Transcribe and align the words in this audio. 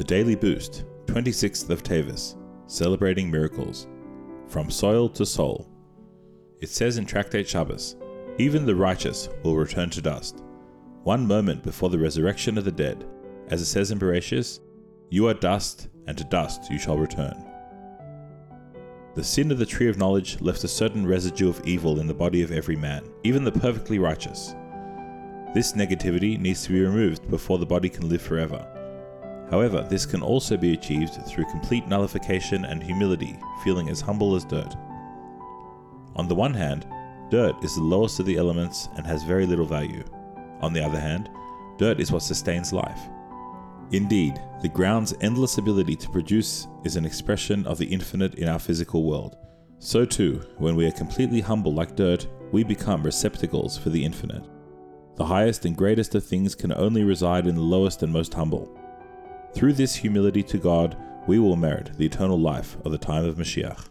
The 0.00 0.04
Daily 0.04 0.34
Boost, 0.34 0.86
26th 1.08 1.68
of 1.68 1.82
Teves, 1.82 2.34
celebrating 2.66 3.30
miracles. 3.30 3.86
From 4.48 4.70
soil 4.70 5.10
to 5.10 5.26
soul. 5.26 5.68
It 6.62 6.70
says 6.70 6.96
in 6.96 7.04
Tractate 7.04 7.46
Shabbos, 7.46 7.96
even 8.38 8.64
the 8.64 8.74
righteous 8.74 9.28
will 9.42 9.56
return 9.56 9.90
to 9.90 10.00
dust. 10.00 10.42
One 11.02 11.26
moment 11.26 11.62
before 11.62 11.90
the 11.90 11.98
resurrection 11.98 12.56
of 12.56 12.64
the 12.64 12.72
dead, 12.72 13.04
as 13.48 13.60
it 13.60 13.66
says 13.66 13.90
in 13.90 13.98
Bereshis, 13.98 14.60
you 15.10 15.28
are 15.28 15.34
dust, 15.34 15.88
and 16.06 16.16
to 16.16 16.24
dust 16.24 16.70
you 16.70 16.78
shall 16.78 16.96
return. 16.96 17.36
The 19.16 19.22
sin 19.22 19.50
of 19.50 19.58
the 19.58 19.66
tree 19.66 19.90
of 19.90 19.98
knowledge 19.98 20.40
left 20.40 20.64
a 20.64 20.68
certain 20.68 21.06
residue 21.06 21.50
of 21.50 21.60
evil 21.66 22.00
in 22.00 22.06
the 22.06 22.14
body 22.14 22.40
of 22.40 22.52
every 22.52 22.76
man, 22.76 23.04
even 23.22 23.44
the 23.44 23.52
perfectly 23.52 23.98
righteous. 23.98 24.54
This 25.52 25.74
negativity 25.74 26.40
needs 26.40 26.64
to 26.64 26.72
be 26.72 26.80
removed 26.80 27.28
before 27.28 27.58
the 27.58 27.66
body 27.66 27.90
can 27.90 28.08
live 28.08 28.22
forever. 28.22 28.66
However, 29.50 29.86
this 29.90 30.06
can 30.06 30.22
also 30.22 30.56
be 30.56 30.74
achieved 30.74 31.14
through 31.26 31.44
complete 31.46 31.88
nullification 31.88 32.64
and 32.64 32.82
humility, 32.82 33.38
feeling 33.64 33.88
as 33.88 34.00
humble 34.00 34.36
as 34.36 34.44
dirt. 34.44 34.76
On 36.16 36.28
the 36.28 36.34
one 36.34 36.54
hand, 36.54 36.86
dirt 37.30 37.56
is 37.64 37.74
the 37.74 37.82
lowest 37.82 38.20
of 38.20 38.26
the 38.26 38.36
elements 38.36 38.88
and 38.96 39.06
has 39.06 39.24
very 39.24 39.46
little 39.46 39.66
value. 39.66 40.04
On 40.60 40.72
the 40.72 40.84
other 40.84 41.00
hand, 41.00 41.30
dirt 41.78 41.98
is 41.98 42.12
what 42.12 42.22
sustains 42.22 42.72
life. 42.72 43.00
Indeed, 43.92 44.40
the 44.62 44.68
ground's 44.68 45.14
endless 45.20 45.58
ability 45.58 45.96
to 45.96 46.10
produce 46.10 46.68
is 46.84 46.94
an 46.94 47.04
expression 47.04 47.66
of 47.66 47.78
the 47.78 47.86
infinite 47.86 48.34
in 48.34 48.48
our 48.48 48.58
physical 48.58 49.02
world. 49.02 49.36
So 49.80 50.04
too, 50.04 50.42
when 50.58 50.76
we 50.76 50.86
are 50.86 50.92
completely 50.92 51.40
humble 51.40 51.74
like 51.74 51.96
dirt, 51.96 52.28
we 52.52 52.62
become 52.62 53.02
receptacles 53.02 53.76
for 53.76 53.90
the 53.90 54.04
infinite. 54.04 54.44
The 55.16 55.24
highest 55.24 55.64
and 55.64 55.76
greatest 55.76 56.14
of 56.14 56.24
things 56.24 56.54
can 56.54 56.72
only 56.72 57.02
reside 57.02 57.46
in 57.46 57.56
the 57.56 57.60
lowest 57.60 58.02
and 58.02 58.12
most 58.12 58.32
humble. 58.32 58.76
Through 59.52 59.72
this 59.74 59.96
humility 59.96 60.42
to 60.44 60.58
God, 60.58 60.96
we 61.26 61.38
will 61.38 61.56
merit 61.56 61.90
the 61.96 62.06
eternal 62.06 62.38
life 62.38 62.76
of 62.84 62.92
the 62.92 62.98
time 62.98 63.24
of 63.24 63.36
Mashiach. 63.36 63.88